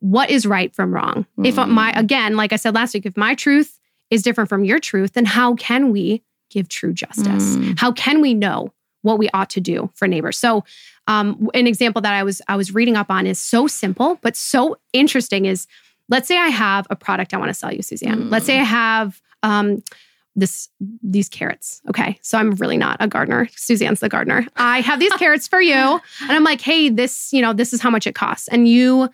what 0.00 0.30
is 0.30 0.46
right 0.46 0.74
from 0.74 0.92
wrong, 0.92 1.26
if 1.42 1.56
Mm. 1.56 1.68
my 1.70 1.92
again, 1.92 2.36
like 2.36 2.52
I 2.52 2.56
said 2.56 2.74
last 2.74 2.94
week, 2.94 3.06
if 3.06 3.16
my 3.16 3.34
truth 3.34 3.78
is 4.10 4.22
different 4.22 4.48
from 4.48 4.64
your 4.64 4.78
truth, 4.78 5.14
then 5.14 5.24
how 5.24 5.54
can 5.54 5.90
we 5.90 6.22
give 6.50 6.68
true 6.68 6.92
justice? 6.92 7.56
Mm. 7.56 7.78
How 7.78 7.92
can 7.92 8.20
we 8.20 8.34
know 8.34 8.72
what 9.02 9.18
we 9.18 9.28
ought 9.34 9.50
to 9.50 9.60
do 9.60 9.90
for 9.94 10.06
neighbors? 10.08 10.38
So, 10.38 10.64
um, 11.06 11.50
an 11.54 11.66
example 11.66 12.00
that 12.02 12.12
I 12.12 12.22
was 12.22 12.40
I 12.48 12.56
was 12.56 12.72
reading 12.74 12.96
up 12.96 13.10
on 13.10 13.26
is 13.26 13.38
so 13.38 13.66
simple 13.66 14.18
but 14.22 14.36
so 14.36 14.76
interesting. 14.92 15.44
Is 15.46 15.66
let's 16.08 16.28
say 16.28 16.38
I 16.38 16.48
have 16.48 16.86
a 16.90 16.96
product 16.96 17.34
I 17.34 17.38
want 17.38 17.48
to 17.50 17.54
sell 17.54 17.72
you, 17.72 17.82
Suzanne. 17.82 18.24
Mm. 18.24 18.30
Let's 18.30 18.46
say 18.46 18.58
I 18.60 18.64
have 18.64 19.20
um, 19.42 19.82
this 20.36 20.68
these 21.02 21.28
carrots. 21.28 21.80
Okay, 21.88 22.18
so 22.22 22.38
I'm 22.38 22.52
really 22.56 22.76
not 22.76 22.96
a 23.00 23.06
gardener. 23.06 23.48
Suzanne's 23.56 24.00
the 24.00 24.08
gardener. 24.08 24.46
I 24.56 24.80
have 24.80 24.98
these 24.98 25.12
carrots 25.12 25.46
for 25.48 25.60
you, 25.60 25.74
and 25.74 26.32
I'm 26.32 26.44
like, 26.44 26.60
hey, 26.60 26.88
this 26.88 27.32
you 27.32 27.40
know 27.42 27.52
this 27.52 27.72
is 27.72 27.80
how 27.80 27.90
much 27.90 28.06
it 28.06 28.14
costs, 28.14 28.48
and 28.48 28.66
you 28.68 29.08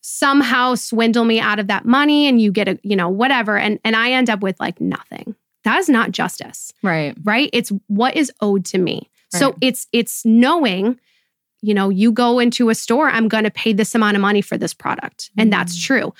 somehow 0.00 0.74
swindle 0.74 1.24
me 1.24 1.40
out 1.40 1.58
of 1.58 1.66
that 1.68 1.84
money, 1.84 2.26
and 2.26 2.40
you 2.40 2.50
get 2.52 2.68
a 2.68 2.78
you 2.82 2.96
know 2.96 3.08
whatever, 3.08 3.56
and 3.58 3.78
and 3.84 3.96
I 3.96 4.12
end 4.12 4.30
up 4.30 4.40
with 4.42 4.58
like 4.60 4.80
nothing. 4.80 5.34
That 5.64 5.78
is 5.78 5.88
not 5.88 6.12
justice. 6.12 6.72
Right. 6.82 7.14
right? 7.24 7.50
It's 7.52 7.70
what 7.88 8.16
is 8.16 8.32
owed 8.40 8.64
to 8.66 8.78
me. 8.78 9.10
So 9.30 9.56
it's 9.60 9.86
it's 9.92 10.24
knowing 10.24 10.98
you 11.60 11.74
know 11.74 11.88
you 11.90 12.12
go 12.12 12.38
into 12.38 12.70
a 12.70 12.74
store 12.74 13.10
i'm 13.10 13.26
going 13.28 13.42
to 13.44 13.50
pay 13.50 13.72
this 13.72 13.94
amount 13.94 14.16
of 14.16 14.20
money 14.22 14.40
for 14.40 14.56
this 14.56 14.72
product. 14.72 15.30
And 15.36 15.52
that's 15.52 15.76
Mm. 15.76 15.82
true. 15.84 16.14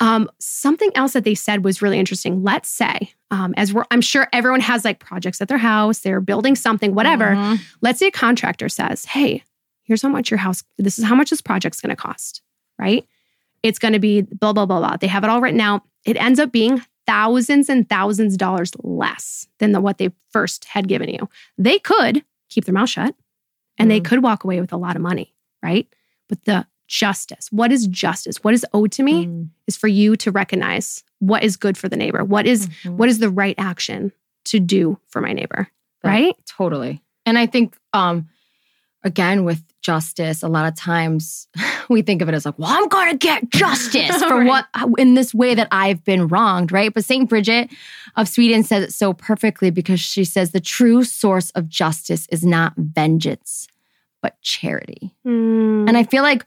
Um, 0.00 0.28
something 0.40 0.90
else 0.96 1.12
that 1.12 1.22
they 1.24 1.36
said 1.36 1.64
was 1.64 1.80
really 1.80 1.98
interesting. 2.00 2.42
Let's 2.42 2.68
say 2.68 3.12
um, 3.30 3.54
as 3.56 3.72
we're 3.72 3.84
i'm 3.90 4.00
sure 4.02 4.26
everyone 4.32 4.60
has 4.60 4.84
like 4.84 4.98
projects 4.98 5.40
at 5.40 5.48
their 5.48 5.56
house 5.58 6.00
they're 6.00 6.20
building 6.20 6.54
something 6.56 6.94
whatever. 6.94 7.26
Mhm. 7.36 7.60
let's 7.80 8.00
say 8.00 8.08
a 8.08 8.10
contractor 8.10 8.68
says 8.68 9.04
hey 9.06 9.42
here's 9.84 10.02
how 10.02 10.08
much 10.10 10.30
your 10.30 10.38
house 10.38 10.62
this 10.76 10.98
is 10.98 11.04
how 11.04 11.14
much 11.14 11.30
this 11.30 11.40
project's 11.40 11.80
going 11.80 11.90
to 11.90 11.96
cost. 11.96 12.42
Right 12.78 13.06
it's 13.62 13.78
going 13.78 13.92
to 13.92 13.98
be 14.00 14.22
blah 14.22 14.52
blah 14.52 14.66
blah 14.66 14.78
blah 14.80 14.96
they 14.96 15.06
have 15.06 15.24
it 15.24 15.30
all 15.30 15.40
written 15.40 15.60
out 15.60 15.82
it 16.04 16.16
ends 16.16 16.38
up 16.40 16.50
being 16.52 16.82
thousands 17.06 17.68
and 17.68 17.88
thousands 17.88 18.34
of 18.34 18.38
dollars 18.38 18.72
less 18.82 19.46
than 19.58 19.72
the, 19.72 19.80
what 19.80 19.98
they 19.98 20.10
first 20.30 20.64
had 20.66 20.86
given 20.88 21.08
you 21.08 21.28
they 21.58 21.78
could 21.78 22.24
keep 22.48 22.64
their 22.64 22.74
mouth 22.74 22.88
shut 22.88 23.14
and 23.78 23.90
they 23.90 24.00
could 24.00 24.22
walk 24.22 24.44
away 24.44 24.60
with 24.60 24.72
a 24.72 24.76
lot 24.76 24.94
of 24.96 25.02
money, 25.02 25.34
right? 25.62 25.88
But 26.28 26.44
the 26.44 26.66
justice, 26.86 27.48
what 27.50 27.72
is 27.72 27.86
justice? 27.88 28.36
What 28.44 28.52
is 28.54 28.64
owed 28.74 28.92
to 28.92 29.02
me 29.02 29.26
Mm. 29.26 29.48
is 29.66 29.76
for 29.78 29.88
you 29.88 30.14
to 30.16 30.30
recognize 30.30 31.02
what 31.20 31.42
is 31.42 31.56
good 31.56 31.76
for 31.78 31.88
the 31.88 31.96
neighbor. 31.96 32.22
What 32.22 32.46
is 32.46 32.68
Mhm. 32.68 32.96
what 32.96 33.08
is 33.08 33.18
the 33.18 33.30
right 33.30 33.54
action 33.58 34.12
to 34.44 34.60
do 34.60 34.98
for 35.08 35.20
my 35.22 35.32
neighbor, 35.32 35.68
That- 36.02 36.08
right? 36.08 36.36
Totally. 36.46 37.02
And 37.26 37.38
I 37.38 37.46
think 37.46 37.76
um 37.94 38.28
again 39.02 39.44
with 39.44 39.62
justice, 39.80 40.42
a 40.42 40.48
lot 40.48 40.66
of 40.68 40.74
times 40.76 41.48
we 41.88 42.02
think 42.02 42.22
of 42.22 42.28
it 42.28 42.34
as 42.34 42.44
like, 42.44 42.58
well, 42.58 42.70
I'm 42.70 42.88
gonna 42.88 43.16
get 43.16 43.50
justice 43.50 44.22
for 44.22 44.38
Right. 44.38 44.64
what 44.74 44.98
in 44.98 45.14
this 45.14 45.34
way 45.34 45.54
that 45.54 45.68
I've 45.70 46.04
been 46.04 46.28
wronged, 46.28 46.72
right? 46.72 46.92
But 46.92 47.04
Saint 47.04 47.28
Bridget 47.28 47.70
of 48.16 48.28
Sweden 48.28 48.62
says 48.62 48.84
it 48.84 48.92
so 48.92 49.12
perfectly 49.12 49.70
because 49.70 50.00
she 50.00 50.24
says 50.24 50.50
the 50.52 50.60
true 50.60 51.04
source 51.04 51.50
of 51.50 51.68
justice 51.68 52.26
is 52.30 52.44
not 52.44 52.74
vengeance, 52.76 53.68
but 54.20 54.40
charity. 54.42 55.14
Mm. 55.26 55.88
And 55.88 55.96
I 55.96 56.04
feel 56.04 56.22
like 56.22 56.44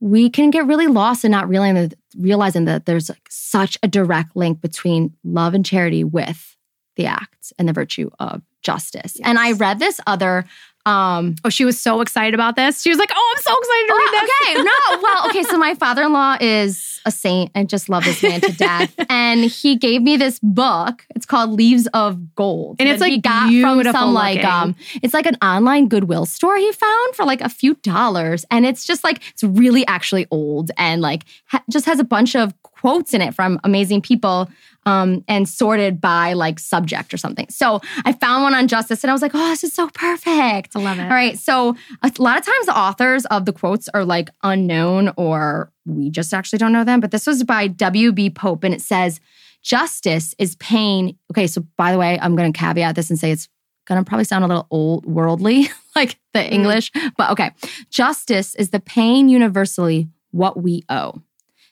we 0.00 0.30
can 0.30 0.50
get 0.50 0.66
really 0.66 0.86
lost 0.86 1.24
in 1.24 1.30
not 1.32 1.48
realizing 1.48 1.74
that, 1.88 1.94
realizing 2.16 2.64
that 2.66 2.86
there's 2.86 3.08
like 3.08 3.26
such 3.28 3.76
a 3.82 3.88
direct 3.88 4.36
link 4.36 4.60
between 4.60 5.12
love 5.24 5.54
and 5.54 5.66
charity 5.66 6.04
with 6.04 6.56
the 6.96 7.06
acts 7.06 7.52
and 7.58 7.68
the 7.68 7.72
virtue 7.72 8.10
of 8.18 8.42
justice. 8.62 9.16
And 9.24 9.38
I 9.38 9.52
read 9.52 9.78
this 9.78 10.00
other 10.06 10.44
um 10.86 11.34
oh, 11.44 11.48
she 11.50 11.64
was 11.64 11.78
so 11.80 12.00
excited 12.00 12.34
about 12.34 12.56
this. 12.56 12.82
She 12.82 12.90
was 12.90 12.98
like, 12.98 13.10
"Oh, 13.14 13.34
I'm 13.36 13.42
so 13.42 13.54
excited 13.58 13.86
to 13.86 13.94
read 13.94 14.10
this." 14.12 14.30
okay, 14.42 14.62
no, 14.62 15.02
well, 15.02 15.28
okay. 15.28 15.42
So 15.42 15.58
my 15.58 15.74
father-in-law 15.74 16.38
is 16.40 16.97
a 17.08 17.10
saint 17.10 17.50
and 17.54 17.68
just 17.68 17.88
love 17.88 18.04
this 18.04 18.22
man 18.22 18.40
to 18.42 18.52
death. 18.52 18.94
and 19.08 19.40
he 19.40 19.74
gave 19.76 20.02
me 20.02 20.16
this 20.16 20.38
book. 20.40 21.04
It's 21.16 21.26
called 21.26 21.50
Leaves 21.50 21.88
of 21.88 22.34
Gold, 22.36 22.76
And 22.78 22.88
it's, 22.88 23.00
that 23.00 23.08
he 23.08 23.14
like, 23.16 23.22
got 23.22 23.50
from 23.60 23.82
some 23.92 24.14
like 24.14 24.36
looking. 24.36 24.50
um, 24.50 24.76
it's 25.02 25.14
like 25.14 25.26
an 25.26 25.36
online 25.42 25.88
Goodwill 25.88 26.26
store 26.26 26.56
he 26.56 26.70
found 26.70 27.16
for 27.16 27.24
like 27.24 27.40
a 27.40 27.48
few 27.48 27.74
dollars, 27.82 28.44
and 28.50 28.64
it's 28.64 28.84
just 28.86 29.02
like 29.02 29.20
it's 29.30 29.42
really 29.42 29.84
actually 29.88 30.26
old 30.30 30.70
and 30.76 31.00
like 31.02 31.24
ha- 31.46 31.64
just 31.70 31.86
has 31.86 31.98
a 31.98 32.04
bunch 32.04 32.36
of 32.36 32.54
quotes 32.62 33.12
in 33.12 33.20
it 33.20 33.34
from 33.34 33.58
amazing 33.64 34.00
people 34.00 34.48
um, 34.86 35.24
and 35.28 35.48
sorted 35.48 36.00
by 36.00 36.32
like 36.32 36.58
subject 36.58 37.12
or 37.12 37.16
something. 37.16 37.46
So 37.50 37.80
I 38.04 38.12
found 38.12 38.44
one 38.44 38.54
on 38.54 38.68
justice, 38.68 39.02
and 39.04 39.10
I 39.10 39.14
was 39.14 39.20
like, 39.22 39.32
oh, 39.34 39.48
this 39.48 39.64
is 39.64 39.72
so 39.72 39.88
perfect. 39.90 40.76
I 40.76 40.80
love 40.80 40.98
it. 40.98 41.02
All 41.02 41.08
right. 41.08 41.38
So 41.38 41.76
a 42.02 42.12
lot 42.18 42.38
of 42.38 42.46
times 42.46 42.66
the 42.66 42.78
authors 42.78 43.26
of 43.26 43.44
the 43.44 43.52
quotes 43.52 43.88
are 43.90 44.04
like 44.04 44.30
unknown 44.42 45.12
or 45.16 45.70
we 45.88 46.10
just 46.10 46.32
actually 46.34 46.58
don't 46.58 46.72
know 46.72 46.84
them. 46.84 47.00
But 47.00 47.10
this 47.10 47.26
was 47.26 47.42
by 47.44 47.66
W.B. 47.68 48.30
Pope 48.30 48.64
and 48.64 48.74
it 48.74 48.82
says, 48.82 49.20
Justice 49.62 50.34
is 50.38 50.54
pain. 50.56 51.18
Okay. 51.32 51.46
So 51.46 51.64
by 51.76 51.92
the 51.92 51.98
way, 51.98 52.18
I'm 52.20 52.36
going 52.36 52.52
to 52.52 52.58
caveat 52.58 52.94
this 52.94 53.10
and 53.10 53.18
say 53.18 53.32
it's 53.32 53.48
going 53.86 54.02
to 54.02 54.08
probably 54.08 54.24
sound 54.24 54.44
a 54.44 54.46
little 54.46 54.66
old 54.70 55.06
worldly, 55.06 55.68
like 55.96 56.18
the 56.32 56.40
Mm. 56.40 56.52
English. 56.52 56.92
But 57.16 57.30
okay. 57.30 57.50
Justice 57.90 58.54
is 58.54 58.70
the 58.70 58.80
pain 58.80 59.28
universally 59.28 60.08
what 60.30 60.62
we 60.62 60.84
owe. 60.88 61.22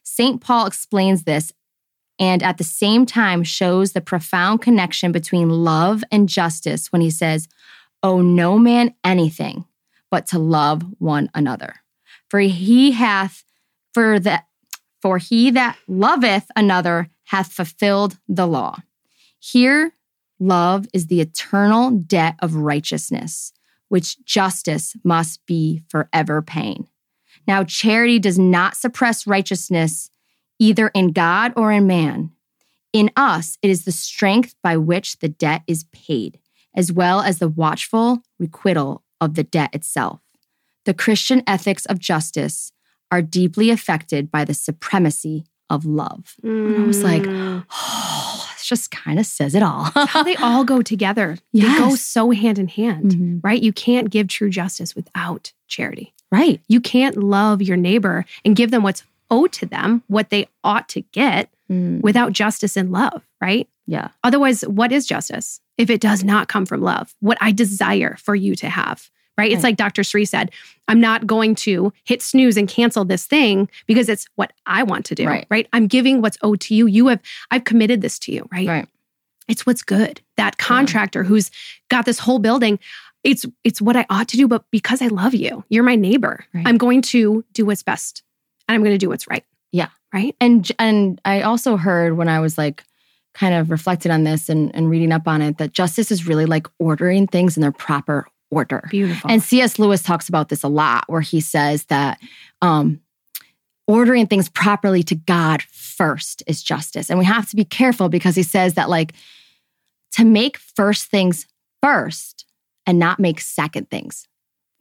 St. 0.02 0.40
Paul 0.40 0.66
explains 0.66 1.24
this 1.24 1.52
and 2.18 2.42
at 2.42 2.56
the 2.58 2.64
same 2.64 3.04
time 3.04 3.42
shows 3.44 3.92
the 3.92 4.00
profound 4.00 4.62
connection 4.62 5.12
between 5.12 5.50
love 5.50 6.02
and 6.10 6.28
justice 6.28 6.90
when 6.90 7.02
he 7.02 7.10
says, 7.10 7.46
Owe 8.02 8.20
no 8.22 8.58
man 8.58 8.94
anything 9.04 9.64
but 10.10 10.26
to 10.28 10.38
love 10.38 10.82
one 10.98 11.28
another. 11.34 11.74
For 12.30 12.40
he 12.40 12.92
hath, 12.92 13.44
for 13.96 14.20
that, 14.20 14.44
for 15.00 15.16
he 15.16 15.50
that 15.52 15.78
loveth 15.88 16.50
another 16.54 17.08
hath 17.24 17.50
fulfilled 17.50 18.18
the 18.28 18.46
law. 18.46 18.76
Here, 19.38 19.94
love 20.38 20.86
is 20.92 21.06
the 21.06 21.22
eternal 21.22 21.92
debt 21.92 22.34
of 22.40 22.56
righteousness, 22.56 23.54
which 23.88 24.22
justice 24.26 24.94
must 25.02 25.40
be 25.46 25.82
forever 25.88 26.42
paying. 26.42 26.88
Now, 27.48 27.64
charity 27.64 28.18
does 28.18 28.38
not 28.38 28.76
suppress 28.76 29.26
righteousness 29.26 30.10
either 30.58 30.88
in 30.88 31.12
God 31.12 31.54
or 31.56 31.72
in 31.72 31.86
man. 31.86 32.32
In 32.92 33.10
us, 33.16 33.56
it 33.62 33.70
is 33.70 33.86
the 33.86 33.92
strength 33.92 34.56
by 34.62 34.76
which 34.76 35.20
the 35.20 35.28
debt 35.30 35.62
is 35.66 35.84
paid, 35.84 36.38
as 36.74 36.92
well 36.92 37.22
as 37.22 37.38
the 37.38 37.48
watchful 37.48 38.18
requital 38.38 39.04
of 39.22 39.36
the 39.36 39.44
debt 39.44 39.74
itself. 39.74 40.20
The 40.84 40.92
Christian 40.92 41.42
ethics 41.46 41.86
of 41.86 41.98
justice 41.98 42.72
are 43.10 43.22
deeply 43.22 43.70
affected 43.70 44.30
by 44.30 44.44
the 44.44 44.54
supremacy 44.54 45.44
of 45.68 45.84
love. 45.84 46.34
And 46.42 46.78
I 46.78 46.86
was 46.86 47.02
like, 47.02 47.22
Mm. 47.24 47.64
oh, 47.72 48.50
this 48.54 48.66
just 48.66 48.90
kind 48.90 49.18
of 49.18 49.26
says 49.26 49.54
it 49.54 49.62
all. 49.62 49.84
how 49.94 50.22
they 50.22 50.36
all 50.42 50.64
go 50.64 50.80
together. 50.82 51.38
They 51.52 51.62
go 51.76 51.94
so 51.96 52.30
hand 52.30 52.58
in 52.58 52.68
hand, 52.68 53.12
Mhm. 53.12 53.40
right? 53.42 53.60
You 53.62 53.72
can't 53.72 54.10
give 54.10 54.28
true 54.28 54.50
justice 54.50 54.94
without 54.94 55.52
charity. 55.66 56.14
Right. 56.30 56.60
You 56.68 56.80
can't 56.80 57.16
love 57.16 57.62
your 57.62 57.76
neighbor 57.76 58.24
and 58.44 58.56
give 58.56 58.70
them 58.70 58.82
what's 58.82 59.02
owed 59.30 59.52
to 59.54 59.66
them, 59.66 60.02
what 60.08 60.30
they 60.30 60.46
ought 60.64 60.88
to 60.90 61.00
get 61.12 61.50
Mm, 61.70 62.00
without 62.00 62.32
justice 62.32 62.76
and 62.76 62.92
love, 62.92 63.26
right? 63.40 63.68
yeah. 63.88 64.08
Otherwise, 64.22 64.62
what 64.62 64.92
is 64.92 65.04
justice 65.06 65.60
if 65.78 65.90
it 65.90 66.00
does 66.00 66.22
not 66.22 66.46
come 66.48 66.64
from 66.66 66.80
love? 66.80 67.12
What 67.20 67.38
I 67.40 67.50
desire 67.52 68.16
for 68.22 68.34
you 68.36 68.54
to 68.56 68.68
have, 68.68 69.10
right? 69.38 69.50
It's 69.50 69.56
Right. 69.58 69.70
like 69.70 69.76
Dr. 69.76 70.02
Sri 70.04 70.24
said, 70.24 70.50
I'm 70.88 71.00
not 71.00 71.26
going 71.26 71.54
to 71.56 71.92
hit 72.04 72.22
snooze 72.22 72.56
and 72.56 72.68
cancel 72.68 73.04
this 73.04 73.26
thing 73.26 73.68
because 73.86 74.08
it's 74.08 74.26
what 74.36 74.52
I 74.66 74.82
want 74.82 75.04
to 75.06 75.14
do, 75.14 75.26
Right. 75.26 75.46
right? 75.50 75.68
I'm 75.72 75.86
giving 75.86 76.22
what's 76.22 76.38
owed 76.42 76.60
to 76.62 76.74
you. 76.74 76.86
You 76.86 77.08
have, 77.08 77.20
I've 77.50 77.64
committed 77.64 78.00
this 78.00 78.18
to 78.20 78.32
you, 78.32 78.48
right? 78.52 78.68
Right. 78.68 78.88
It's 79.48 79.64
what's 79.66 79.82
good. 79.82 80.20
That 80.36 80.58
contractor 80.58 81.22
who's 81.22 81.50
got 81.88 82.04
this 82.04 82.18
whole 82.18 82.38
building, 82.40 82.78
it's 83.24 83.44
it's 83.64 83.80
what 83.80 83.96
I 83.96 84.06
ought 84.10 84.28
to 84.28 84.36
do, 84.36 84.46
but 84.48 84.64
because 84.70 85.00
I 85.02 85.06
love 85.08 85.34
you, 85.34 85.64
you're 85.68 85.82
my 85.84 85.96
neighbor. 85.96 86.44
Right. 86.52 86.66
I'm 86.66 86.78
going 86.78 87.02
to 87.02 87.44
do 87.52 87.66
what's 87.66 87.82
best. 87.82 88.22
And 88.68 88.74
I'm 88.74 88.82
going 88.82 88.94
to 88.94 88.98
do 88.98 89.08
what's 89.08 89.28
right. 89.28 89.44
Yeah. 89.72 89.88
Right? 90.12 90.34
And 90.40 90.70
and 90.78 91.20
I 91.24 91.42
also 91.42 91.76
heard 91.76 92.16
when 92.16 92.28
I 92.28 92.40
was 92.40 92.56
like 92.58 92.84
kind 93.34 93.54
of 93.54 93.70
reflected 93.70 94.10
on 94.10 94.24
this 94.24 94.48
and, 94.48 94.74
and 94.74 94.88
reading 94.88 95.12
up 95.12 95.28
on 95.28 95.42
it 95.42 95.58
that 95.58 95.72
justice 95.72 96.10
is 96.10 96.26
really 96.26 96.46
like 96.46 96.66
ordering 96.78 97.26
things 97.26 97.56
in 97.56 97.60
their 97.60 97.70
proper 97.72 98.26
order. 98.50 98.86
Beautiful. 98.90 99.30
And 99.30 99.42
C.S. 99.42 99.78
Lewis 99.78 100.02
talks 100.02 100.28
about 100.28 100.48
this 100.48 100.62
a 100.62 100.68
lot, 100.68 101.04
where 101.08 101.20
he 101.20 101.40
says 101.40 101.84
that 101.86 102.20
um, 102.62 103.00
ordering 103.86 104.26
things 104.26 104.48
properly 104.48 105.02
to 105.04 105.14
God 105.14 105.62
first 105.62 106.42
is 106.46 106.62
justice. 106.62 107.10
And 107.10 107.18
we 107.18 107.24
have 107.24 107.48
to 107.50 107.56
be 107.56 107.64
careful 107.64 108.08
because 108.08 108.36
he 108.36 108.42
says 108.42 108.74
that, 108.74 108.88
like, 108.88 109.14
to 110.12 110.24
make 110.24 110.56
first 110.56 111.06
things 111.10 111.46
first 111.82 112.46
and 112.86 112.98
not 112.98 113.18
make 113.18 113.40
second 113.40 113.90
things 113.90 114.26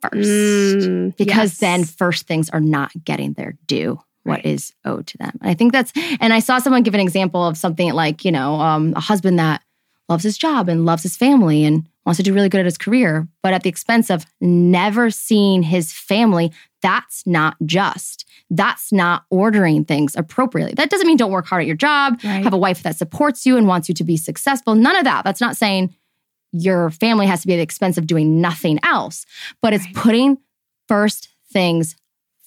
first. 0.02 0.88
Mm, 0.88 1.16
because 1.18 1.54
yes. 1.54 1.58
then 1.58 1.84
first 1.84 2.28
things 2.28 2.50
are 2.50 2.62
not 2.62 2.92
getting 3.04 3.34
their 3.34 3.58
due. 3.68 4.00
What 4.24 4.38
Right. 4.38 4.46
is 4.48 4.74
owed 4.86 5.06
to 5.06 5.20
them. 5.20 5.38
And 5.40 5.52
I 5.52 5.54
think 5.54 5.72
that's, 5.72 5.94
and 6.20 6.34
I 6.34 6.40
saw 6.40 6.58
someone 6.58 6.82
give 6.82 6.96
an 6.96 7.00
example 7.00 7.46
of 7.46 7.58
something 7.58 7.94
like, 7.94 8.26
you 8.26 8.32
know, 8.32 8.56
um, 8.56 8.94
a 8.96 9.00
husband 9.00 9.38
that 9.38 9.62
loves 10.10 10.24
his 10.24 10.38
job 10.38 10.70
and 10.70 10.86
loves 10.86 11.04
his 11.04 11.18
family 11.18 11.64
and 11.66 11.88
wants 12.06 12.18
to 12.18 12.24
do 12.24 12.34
really 12.34 12.50
good 12.50 12.60
at 12.60 12.66
his 12.66 12.78
career, 12.78 13.28
but 13.42 13.54
at 13.54 13.64
the 13.64 13.70
expense 13.70 14.10
of 14.12 14.26
never 14.40 15.10
seeing 15.10 15.64
his 15.64 15.92
family, 15.92 16.52
that's 16.82 17.26
not 17.26 17.56
just. 17.66 18.26
That's 18.52 18.92
not 18.92 19.24
ordering 19.32 19.86
things 19.86 20.16
appropriately. 20.16 20.76
That 20.76 20.92
doesn't 20.92 21.08
mean 21.08 21.18
don't 21.18 21.32
work 21.32 21.48
hard 21.48 21.62
at 21.62 21.68
your 21.68 21.76
job, 21.76 22.20
Right. 22.24 22.44
have 22.44 22.54
a 22.54 22.58
wife 22.58 22.84
that 22.84 22.96
supports 22.98 23.46
you 23.46 23.58
and 23.58 23.68
wants 23.68 23.90
you 23.90 23.96
to 23.96 24.04
be 24.04 24.18
successful. 24.18 24.76
None 24.76 24.96
of 24.96 25.04
that. 25.06 25.24
That's 25.24 25.42
not 25.42 25.58
saying 25.58 25.96
your 26.52 26.92
family 26.92 27.26
has 27.26 27.42
to 27.42 27.48
be 27.48 27.54
at 27.54 27.58
the 27.58 27.64
expense 27.64 27.98
of 27.98 28.06
doing 28.06 28.40
nothing 28.40 28.80
else, 28.84 29.26
but 29.62 29.74
it's 29.74 29.86
Right. 29.86 29.96
putting 29.96 30.38
first 30.88 31.30
things 31.52 31.96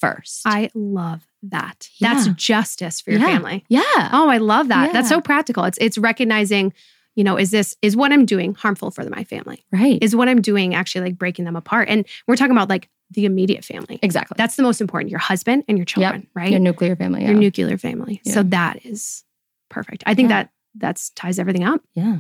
first. 0.01 0.43
I 0.47 0.71
love 0.75 1.27
that. 1.43 1.89
That's 2.01 2.29
justice 2.29 3.01
for 3.01 3.11
your 3.11 3.21
Yeah. 3.21 3.27
family. 3.27 3.65
yeah. 3.69 4.11
Oh, 4.13 4.29
I 4.29 4.39
love 4.39 4.69
that. 4.69 4.93
That's 4.93 5.09
so 5.09 5.21
practical. 5.21 5.65
It's 5.65 5.79
it's 5.81 5.99
recognizing, 5.99 6.73
you 7.19 7.25
know, 7.25 7.37
is 7.37 7.51
this 7.51 7.77
is 7.83 7.97
what 7.97 8.13
I'm 8.13 8.25
doing 8.25 8.55
harmful 8.55 8.91
for 8.93 9.03
my 9.11 9.25
family? 9.25 9.65
right. 9.73 9.99
Is 10.01 10.15
what 10.15 10.29
I'm 10.29 10.41
doing 10.41 10.73
actually 10.75 11.03
like 11.07 11.19
breaking 11.19 11.45
them 11.47 11.57
apart? 11.57 11.89
And 11.91 12.07
we're 12.29 12.37
talking 12.37 12.53
about 12.53 12.69
like 12.71 12.89
the 13.11 13.25
immediate 13.25 13.65
family. 13.65 13.99
exactly. 14.03 14.37
That's 14.39 14.55
the 14.57 14.63
most 14.63 14.81
important. 14.81 15.11
Your 15.11 15.19
husband 15.19 15.65
and 15.67 15.77
your 15.79 15.85
children, 15.85 16.27
right? 16.35 16.51
your 16.51 16.61
nuclear 16.61 16.95
family. 16.95 17.23
Yeah. 17.23 17.31
Your 17.31 17.39
nuclear 17.39 17.77
family. 17.79 18.21
So 18.25 18.43
that 18.45 18.87
is 18.87 19.25
perfect. 19.69 20.05
I 20.07 20.15
think 20.15 20.29
Yeah. 20.31 20.45
that 20.45 20.51
that's 20.77 21.11
ties 21.11 21.39
everything 21.39 21.65
up. 21.65 21.81
yeah. 21.95 22.19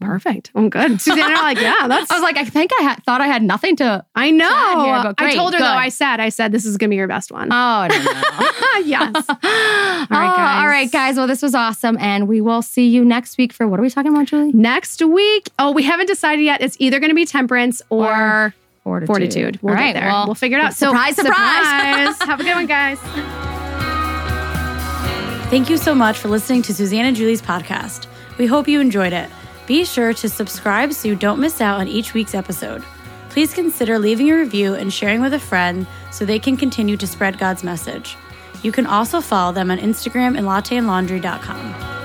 Perfect. 0.00 0.52
I'm 0.54 0.70
good. 0.70 1.00
Suzanne 1.00 1.24
and 1.24 1.34
I 1.34 1.40
are 1.40 1.42
like, 1.42 1.60
yeah, 1.60 1.88
that's 1.88 2.10
I 2.10 2.14
was 2.14 2.22
like, 2.22 2.36
I 2.36 2.44
think 2.44 2.70
I 2.78 2.82
had, 2.82 3.04
thought 3.04 3.20
I 3.20 3.26
had 3.26 3.42
nothing 3.42 3.74
to. 3.76 4.04
I 4.14 4.30
know. 4.30 4.84
here, 4.84 5.02
but 5.02 5.14
I 5.18 5.34
told 5.34 5.54
her 5.54 5.58
though. 5.58 5.64
I 5.66 5.88
said, 5.88 6.20
I 6.20 6.28
said 6.28 6.52
this 6.52 6.64
is 6.64 6.76
gonna 6.76 6.90
be 6.90 6.96
your 6.96 7.08
best 7.08 7.32
one. 7.32 7.48
Oh, 7.50 7.54
I 7.56 7.88
don't 7.88 8.04
know. 8.04 8.80
yes. 8.86 9.14
all 9.28 9.34
right, 9.42 10.08
oh, 10.10 10.60
All 10.62 10.68
right, 10.68 10.84
guys. 10.84 10.90
guys. 10.90 11.16
Well, 11.16 11.26
this 11.26 11.42
was 11.42 11.54
awesome. 11.54 11.96
And 11.98 12.28
we 12.28 12.40
will 12.40 12.62
see 12.62 12.86
you 12.86 13.04
next 13.04 13.38
week 13.38 13.52
for 13.52 13.66
what 13.66 13.80
are 13.80 13.82
we 13.82 13.90
talking 13.90 14.12
about, 14.12 14.26
Julie? 14.26 14.52
Next 14.52 15.02
week, 15.02 15.50
oh, 15.58 15.72
we 15.72 15.82
haven't 15.82 16.06
decided 16.06 16.42
yet. 16.44 16.60
It's 16.60 16.76
either 16.78 17.00
going 17.00 17.10
to 17.10 17.14
be 17.16 17.26
temperance 17.26 17.82
or, 17.90 18.54
Fortitude. 18.84 19.06
fortitude. 19.08 19.58
We'll 19.62 19.72
All 19.74 19.78
get 19.78 19.84
right, 19.84 19.94
there. 19.94 20.06
well, 20.08 20.26
we'll 20.26 20.34
figure 20.34 20.58
it 20.58 20.64
out. 20.64 20.74
surprise, 20.74 21.16
so, 21.16 21.24
surprise. 21.24 22.22
Have 22.22 22.40
a 22.40 22.44
good 22.44 22.54
one, 22.54 22.66
guys. 22.66 22.98
Thank 25.50 25.70
you 25.70 25.76
so 25.76 25.94
much 25.94 26.16
for 26.18 26.28
listening 26.28 26.62
to 26.62 26.74
Suzanne 26.74 27.06
and 27.06 27.16
Julie's 27.16 27.42
podcast. 27.42 28.06
We 28.38 28.46
hope 28.46 28.68
you 28.68 28.80
enjoyed 28.80 29.12
it. 29.12 29.28
Be 29.68 29.84
sure 29.84 30.14
to 30.14 30.30
subscribe 30.30 30.94
so 30.94 31.08
you 31.08 31.14
don't 31.14 31.38
miss 31.38 31.60
out 31.60 31.78
on 31.78 31.88
each 31.88 32.14
week's 32.14 32.34
episode. 32.34 32.82
Please 33.28 33.52
consider 33.52 33.98
leaving 33.98 34.30
a 34.30 34.36
review 34.36 34.72
and 34.74 34.90
sharing 34.90 35.20
with 35.20 35.34
a 35.34 35.38
friend 35.38 35.86
so 36.10 36.24
they 36.24 36.38
can 36.38 36.56
continue 36.56 36.96
to 36.96 37.06
spread 37.06 37.38
God's 37.38 37.62
message. 37.62 38.16
You 38.62 38.72
can 38.72 38.86
also 38.86 39.20
follow 39.20 39.52
them 39.52 39.70
on 39.70 39.76
Instagram 39.76 40.38
and 40.38 40.46
latteandlaundry.com. 40.46 41.97